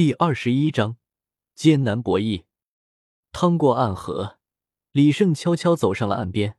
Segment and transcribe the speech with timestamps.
[0.00, 0.96] 第二十一章
[1.54, 2.44] 艰难博弈。
[3.32, 4.38] 趟过暗河，
[4.92, 6.56] 李胜悄悄走上了岸边，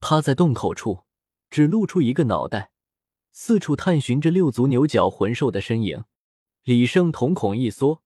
[0.00, 1.04] 趴在洞口处，
[1.50, 2.70] 只露出一个脑袋，
[3.30, 6.04] 四处探寻着六足牛角魂兽的身影。
[6.62, 8.02] 李胜瞳孔一缩，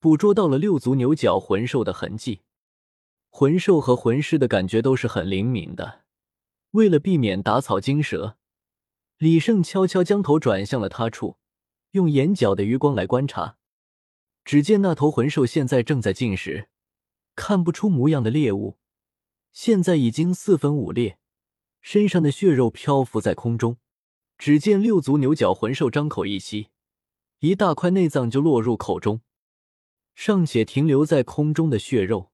[0.00, 2.40] 捕捉到了六足牛角魂兽的痕迹。
[3.30, 6.02] 魂兽和魂师的感觉都是很灵敏的，
[6.72, 8.36] 为了避免打草惊蛇，
[9.18, 11.36] 李胜悄悄将头转向了他处，
[11.92, 13.58] 用眼角的余光来观察。
[14.44, 16.68] 只见那头魂兽现在正在进食，
[17.34, 18.78] 看不出模样的猎物，
[19.52, 21.18] 现在已经四分五裂，
[21.80, 23.78] 身上的血肉漂浮在空中。
[24.36, 26.68] 只见六足牛角魂兽张口一吸，
[27.38, 29.22] 一大块内脏就落入口中，
[30.14, 32.32] 尚且停留在空中的血肉，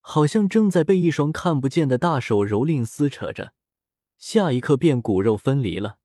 [0.00, 3.52] 好像正在被一双看不见的大手蹂躏撕扯着，
[4.16, 5.98] 下一刻便骨肉分离了。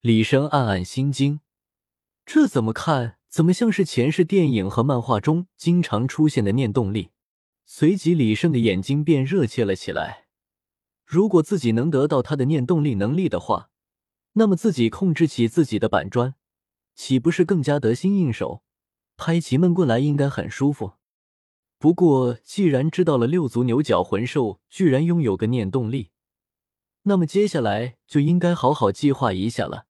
[0.00, 1.40] 李生暗暗心惊，
[2.24, 3.18] 这怎么看？
[3.30, 7.10] 怎么像是前世电影和漫画中经常出现的念动力？
[7.64, 10.26] 随即，李胜的眼睛便热切了起来。
[11.06, 13.70] 如果自己能得到他的念动力能力的话，
[14.32, 16.34] 那么自己控制起自己的板砖，
[16.96, 18.64] 岂不是更加得心应手？
[19.16, 20.94] 拍起闷棍来应该很舒服。
[21.78, 26.10] 不过，既然知道了六足牛角魂兽居然拥有个念动力，
[27.02, 29.86] 那么接下来就应该好好计划一下了，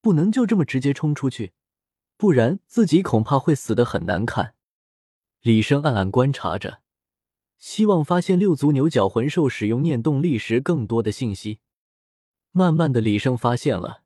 [0.00, 1.52] 不能就这么直接冲出去。
[2.16, 4.54] 不然自己恐怕会死得很难看。
[5.42, 6.80] 李生暗暗观察着，
[7.58, 11.60] 希望发现六足牛角魂兽使用念动力时更多的信息。
[12.52, 14.02] 慢慢的，李生发现了，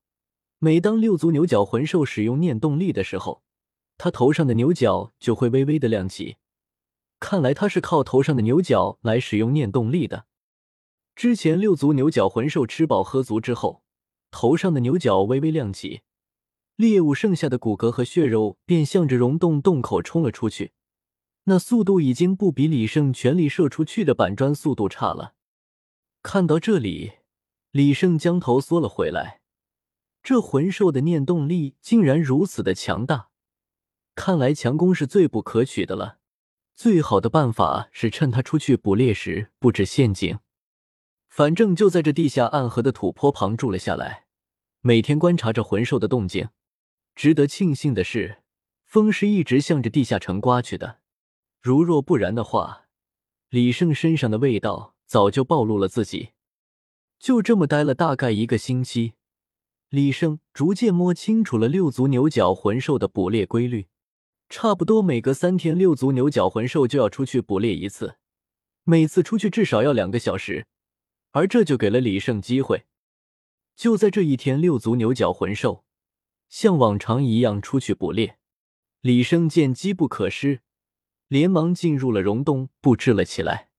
[0.59, 3.43] 每当六足牛角魂兽使用念动力的时候，
[3.97, 6.37] 他头上的牛角就会微微的亮起。
[7.21, 10.27] 看来他是靠头上的牛角来使用念动力的。
[11.15, 13.83] 之前六足牛角魂兽吃饱喝足之后，
[14.31, 16.01] 头上的牛角微微亮起。
[16.81, 20.73] 猎物剩下的骨骼和血肉便向着溶洞洞口冲了出去，
[21.45, 25.35] 那速度已经不比李胜全力射出去的板砖速度差了。
[26.23, 27.13] 看到这里，
[27.71, 29.43] 李胜将头缩了回来。
[30.23, 33.29] 这魂兽的念动力竟然如此的强大，
[34.15, 36.17] 看来强攻是最不可取的了。
[36.75, 40.39] 最好的办法是趁他出去捕猎时布置陷阱。
[41.29, 44.25] 反正就在这地下暗河的土坡旁住了下来，
[44.81, 46.49] 每天观察着魂兽的动静。
[47.21, 48.39] 值得庆幸的是，
[48.87, 51.01] 风是一直向着地下城刮去的。
[51.61, 52.87] 如若不然的话，
[53.51, 56.31] 李胜身上的味道早就暴露了自己。
[57.19, 59.13] 就这么待了大概一个星期，
[59.91, 63.89] 李胜逐渐摸清楚了六足牛角魂兽的捕猎规律。
[64.49, 68.17] 差不多每隔三天，六足牛角魂兽就要出去捕猎一次，
[68.85, 70.67] 每次出去至少要两个小时，
[71.33, 72.87] 而这就给了李胜机会。
[73.77, 75.85] 就在这一天，六足牛角魂兽。
[76.51, 78.37] 像往常一样出去捕猎，
[79.01, 80.61] 李生见机不可失，
[81.29, 83.71] 连忙进入了溶洞布置了起来。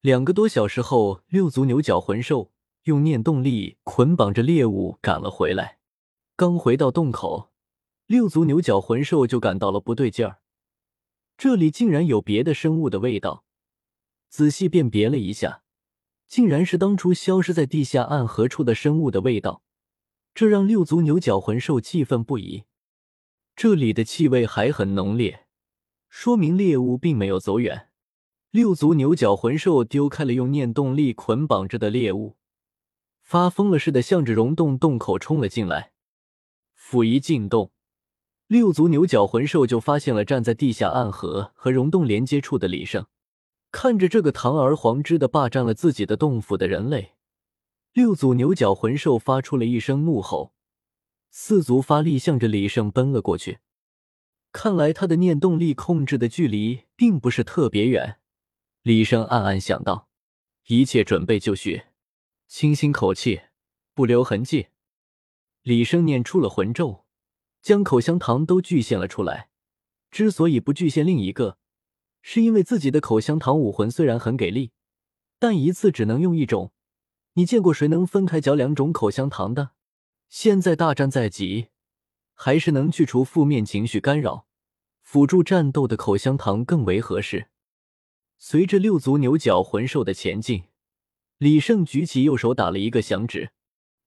[0.00, 2.52] 两个多小时后，六足牛角魂兽
[2.84, 5.78] 用念动力捆绑着猎物赶了回来。
[6.36, 7.50] 刚回到洞口，
[8.06, 10.38] 六足牛角魂兽就感到了不对劲儿，
[11.36, 13.44] 这里竟然有别的生物的味道。
[14.28, 15.64] 仔细辨别了一下，
[16.28, 19.64] 竟然是当初消失在地下暗河处的生物的味道。
[20.34, 22.64] 这让六足牛角魂兽气愤不已。
[23.56, 25.46] 这里的气味还很浓烈，
[26.08, 27.88] 说明猎物并没有走远。
[28.50, 32.36] 六足牛角魂兽丢开了用念动力捆绑着的猎物，
[33.22, 35.92] 发疯了似的向着溶洞洞口冲了进来。
[36.74, 37.70] 甫一进洞，
[38.46, 43.06] 六足牛角魂兽就发现了站在地下暗河和溶洞连接处的李胜。
[43.70, 47.12] 看着这个堂而皇之的霸占了自己的洞府的人类。
[47.92, 50.54] 六组牛角魂兽发出了一声怒吼，
[51.30, 53.58] 四足发力向着李胜奔了过去。
[54.52, 58.20] 看来他的念动力控制的距离并不是特别远。
[58.82, 60.08] 李胜暗暗想到，
[60.68, 61.82] 一切准备就绪，
[62.46, 63.42] 清新口气，
[63.92, 64.68] 不留痕迹。
[65.62, 67.04] 李胜念出了魂咒，
[67.60, 69.50] 将口香糖都具现了出来。
[70.12, 71.58] 之所以不具现另一个，
[72.22, 74.70] 是因为自己的口香糖武魂虽然很给力，
[75.40, 76.72] 但一次只能用一种。
[77.34, 79.70] 你见过谁能分开嚼两种口香糖的？
[80.28, 81.68] 现在大战在即，
[82.34, 84.46] 还是能去除负面情绪干扰，
[85.02, 87.48] 辅助战斗的口香糖更为合适。
[88.38, 90.64] 随着六足牛角魂兽的前进，
[91.38, 93.50] 李胜举起右手打了一个响指，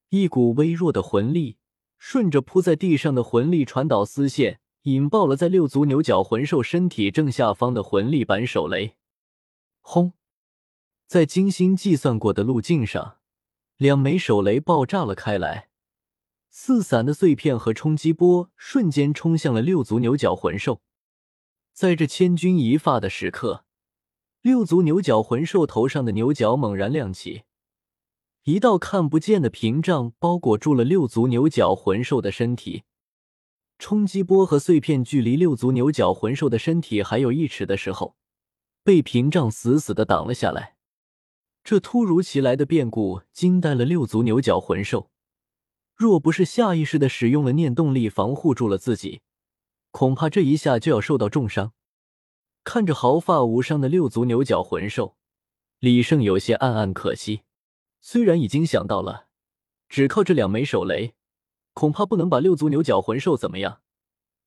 [0.09, 1.57] 一股微弱的魂力
[1.97, 8.95] 顺着铺在地上的魂力传导丝线，引爆了在六足牛角魂兽身体正下方的魂力板手雷。
[9.81, 10.13] 轰！
[11.07, 13.17] 在精心计算过的路径上，
[13.77, 15.69] 两枚手雷爆炸了开来，
[16.49, 20.81] 四散的碎片和冲击波瞬间冲向了六足牛角魂兽。
[21.71, 23.65] 在这千钧一发的时刻，
[24.41, 27.43] 六足牛角魂兽头上的牛角猛然亮起，
[28.43, 32.83] 一道看不见的屏障包裹住了六足牛角魂兽的身体。
[33.79, 38.15] 冲击波和碎片距离六足牛角魂兽的身体还有一尺的时候，
[38.83, 40.72] 被屏障死死的挡了下来。
[41.63, 45.09] 这突如其来的变故惊呆了六足牛角魂兽。
[45.95, 49.21] 若不是下意识的使用了念动力防护住了自己，
[49.91, 51.71] 恐怕这一下就要受到重伤。
[52.65, 55.15] 看着毫发无伤的六足牛角魂兽，
[55.79, 57.43] 李胜有些暗暗可惜。
[58.01, 59.27] 虽然已经想到了，
[59.87, 61.13] 只靠这两枚手雷，
[61.73, 63.81] 恐怕不能把六足牛角魂兽怎么样，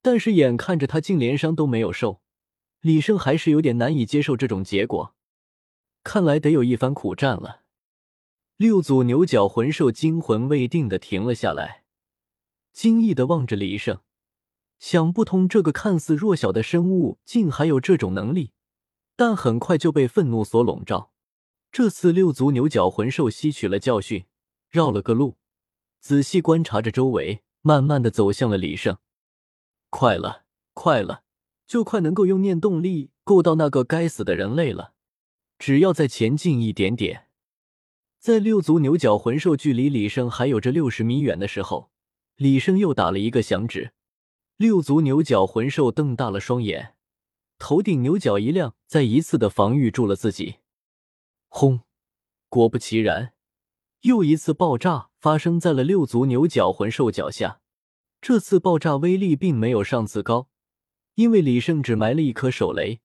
[0.03, 2.21] 但是眼看着他竟连伤都没有受，
[2.81, 5.16] 李胜还是有点难以接受这种结果。
[6.07, 7.63] 看来得有一番苦战了。
[8.57, 11.83] 六组牛角魂兽惊魂未定的停了下来，
[12.73, 13.99] 惊异的望着李胜，
[14.79, 18.53] 想不通这个看似弱小的生物竟还有这种能力，
[19.17, 21.11] 但很快就被愤怒所笼罩。
[21.73, 24.27] 这次六足牛角魂兽吸取了教训，
[24.71, 25.37] 绕了个路，
[25.99, 28.97] 仔细观察着周围，慢慢的走向了李胜。
[29.91, 31.25] 快了，快了，
[31.67, 34.93] 就快能够用念动力够到那个该死的人类了，
[35.59, 37.29] 只要再前进一点点。
[38.19, 41.91] 在六足牛角魂兽距离李胜还有着六十米远的时候，
[42.37, 43.93] 李胜又打了一个响指。
[44.57, 46.95] 六足牛角魂兽瞪大了双眼，
[47.59, 50.57] 头顶牛角一亮，再一次的防御住了自己。
[51.49, 51.81] 轰！
[52.49, 53.35] 果不其然，
[54.01, 57.61] 又一次爆炸发生在了六足牛角魂兽脚下。
[58.21, 60.49] 这次爆炸威力并没有上次高，
[61.15, 63.01] 因为李胜只埋了一颗手雷，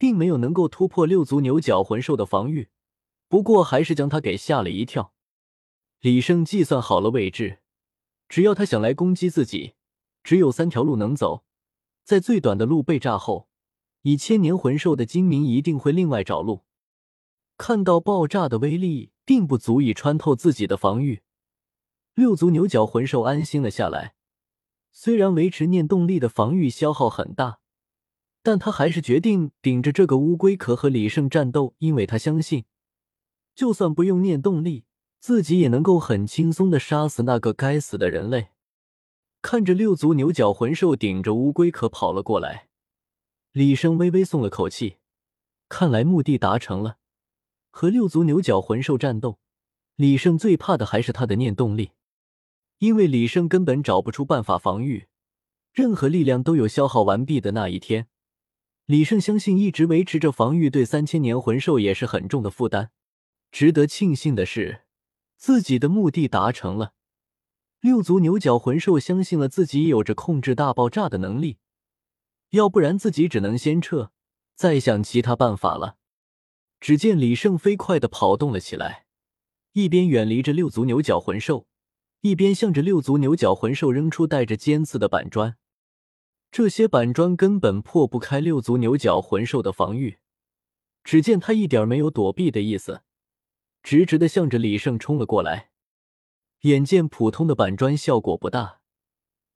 [0.00, 2.70] 并没有能够突破六足牛角魂兽的防御。
[3.28, 5.12] 不过还是将他给吓了一跳。
[6.00, 7.58] 李胜计算好了位置，
[8.26, 9.74] 只要他想来攻击自己，
[10.24, 11.44] 只有三条路能走。
[12.02, 13.50] 在最短的路被炸后，
[14.00, 16.62] 以千年魂兽的精明，一定会另外找路。
[17.58, 21.20] 看到爆炸的威力并不足以穿透自己的防御，
[22.14, 24.14] 六足牛角魂兽安心了下来。
[24.90, 27.59] 虽然维持念动力的防御消耗很大，
[28.42, 32.64] 但他还是决定顶着这个乌龟壳和李胜战斗，因为他相信。
[33.54, 34.84] 就算不用念动力，
[35.18, 38.48] 自己也能够很轻松的杀死那个该死的人类。
[39.42, 42.68] 看着六足牛角魂兽顶着乌龟壳跑了过来，
[43.52, 44.96] 李胜微微松了口气，
[45.68, 46.98] 看来目的达成了。
[47.70, 49.38] 和六足牛角魂兽战斗，
[49.96, 51.92] 李胜最怕的还是他的念动力，
[52.78, 55.06] 因为李胜根本找不出办法防御，
[55.72, 58.08] 任何力量都有消耗完毕的那一天。
[58.90, 62.90] 李胜相信，一直维持着防御对三千年魂兽也是很重的负担。
[63.52, 64.80] 值得庆幸的是，
[65.36, 66.94] 自己的目的达成了。
[67.80, 71.58] 六足牛角魂兽相信了自己有着控制大爆炸的能力，
[72.50, 74.10] 要不然自己只能先撤，
[74.56, 75.94] 再想其他办法了。
[76.80, 79.06] 只见李胜飞快的跑动了起来，
[79.74, 81.68] 一边远离着六足牛角魂兽，
[82.22, 85.56] 一边向着六足牛角魂兽扔出带着尖刺的板砖。
[86.50, 90.18] 这些板砖根本破不开六足牛角魂兽的防御，
[91.04, 93.02] 只见他一点没有躲避的意思。
[93.82, 95.70] 直直的向着李胜冲了过来，
[96.62, 98.80] 眼见普通的板砖效果不大，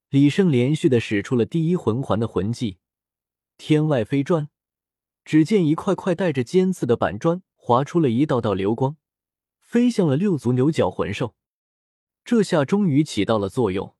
[0.09, 2.79] 李胜连续的使出了第一魂环的魂技
[3.59, 4.49] “天外飞砖”。
[5.25, 8.97] 只见一块块带着尖刺的板砖划出了一道道流光，
[9.59, 11.35] 飞向了六足牛角魂兽。
[12.25, 13.95] 这下终于起到了作用，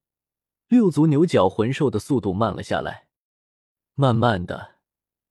[0.69, 3.07] 六足牛角魂兽的速度慢了下来。
[3.95, 4.77] 慢慢的，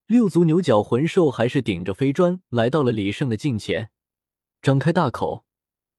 [0.05, 3.89] 六足牛角魂兽还是顶着飞砖来到了李胜的近前。
[4.61, 5.45] 张开大口，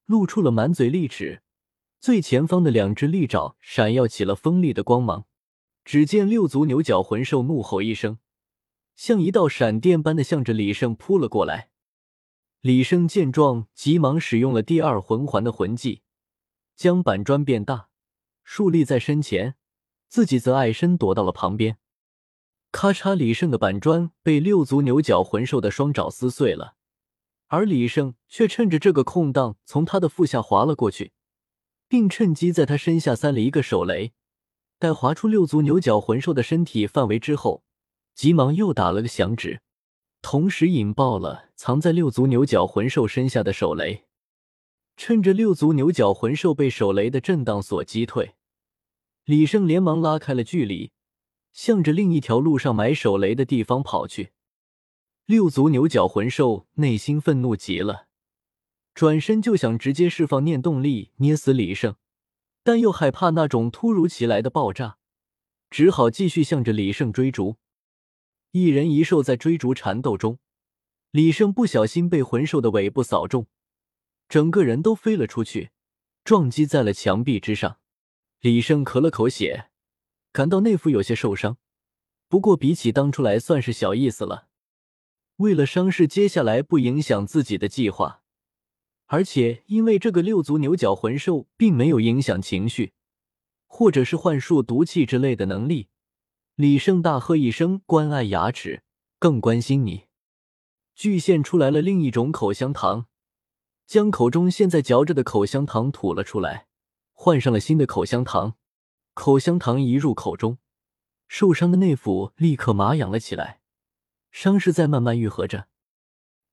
[0.05, 1.43] 露出了满嘴利齿，
[1.99, 5.25] 最前方的两只利爪闪耀起了锋利的光芒。
[5.83, 8.17] 只见六足牛角魂兽怒吼一声，
[8.95, 11.69] 像一道闪电般的向着李胜扑了过来。
[12.61, 16.01] 李胜见状，急忙使用了第二魂环的魂技，
[16.75, 17.89] 将板砖变大，
[18.45, 19.55] 竖立在身前，
[20.07, 21.77] 自己则矮身躲到了旁边。
[22.71, 26.75] 咔嚓，李胜的板砖被六足牛角魂兽的双爪撕碎了。
[27.47, 31.11] 而李胜却趁着这个空档，从他的腹下滑了过去，
[31.87, 34.13] 并趁机在他身下塞了一个手雷。
[34.77, 37.63] 待划出六足牛角魂兽的身体范围之后，
[38.13, 39.61] 急忙又打了个响指，
[40.21, 44.05] 同时引爆了藏在六足牛角魂兽身下的手雷。
[44.97, 48.34] 趁着六足牛角魂兽被手雷的震荡所击退，
[49.25, 50.91] 李胜连忙拉开了距离，
[51.51, 54.33] 向着另一条路上埋手雷的地方跑去。
[55.25, 58.07] 六足牛角魂兽内心愤怒极了，
[58.93, 61.95] 转身就想直接释放念动力捏死李胜。
[62.61, 64.97] 但又害怕那种突如其来的爆炸，
[65.71, 67.57] 只好继续向着李胜追逐。
[68.51, 70.37] 一人一兽在追逐缠斗中，
[71.09, 73.47] 李胜不小心被魂兽的尾部扫中，
[74.29, 75.71] 整个人都飞了出去，
[76.23, 77.79] 撞击在了墙壁之上。
[78.45, 79.71] 李胜咳了口血，
[80.31, 81.57] 感到内腹有些受伤，
[82.27, 84.49] 不过比起当初来算是小意思了。
[85.37, 88.21] 为了伤势接下来不影响自己的计划，
[89.07, 92.93] 而且因为这个六足牛角魂兽并没有影响情绪，
[93.65, 95.87] 或者是幻术、毒气之类的能力。
[96.53, 98.83] 李胜大喝一声：“关爱牙齿，
[99.17, 100.03] 更关心你。”
[100.93, 103.07] 巨献出来了另一种口香糖，
[103.87, 106.67] 将口中现在嚼着的口香糖吐了出来，
[107.15, 108.55] 换上了新的口香糖。
[109.15, 110.59] 口香糖一入口中，
[111.27, 113.61] 受伤的内腑立刻麻痒了起来，
[114.29, 115.67] 伤势在慢慢愈合着。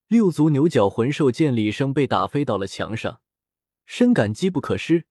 [0.07, 3.21] 六足牛角魂兽见李生被打飞到了墙上，
[3.85, 5.07] 深感机不可失，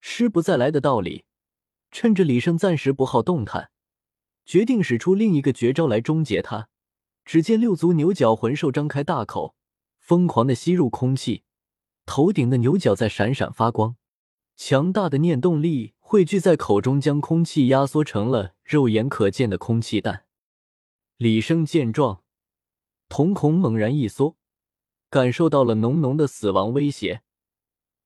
[0.00, 1.26] 失不再来的道理。
[1.90, 3.70] 趁着李胜暂时不好动弹。
[4.44, 6.68] 决定使出另一个绝招来终结他。
[7.24, 9.56] 只见六足牛角魂兽张开大口，
[9.98, 11.42] 疯狂的吸入空气，
[12.06, 13.96] 头顶的牛角在闪闪发光，
[14.56, 20.24] 强大的念动力汇聚在口中，将空气压缩成了肉眼可见的空气弹。
[21.18, 22.22] 李生见状，
[23.08, 24.36] 瞳孔猛然一缩，
[25.10, 27.22] 感受到了浓浓的死亡威胁，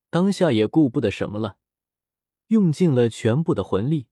[0.09, 1.55] 当下也顾不得什么了，
[2.47, 4.07] 用尽了全部的魂力。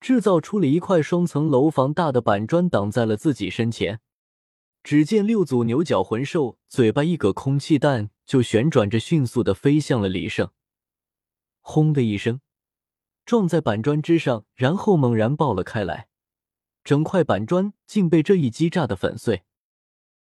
[0.00, 4.00] 制造出了一块双层楼房大的板砖，挡在了自己身前。
[4.82, 10.50] 只见六组牛角魂兽嘴巴一搁，空气弹就旋转着迅速的飞向了李胜。
[11.70, 12.40] 轰的一声，
[13.24, 16.08] 撞在板砖之上，然后猛然爆了开来，
[16.82, 19.44] 整块板砖竟被这一击炸得粉碎。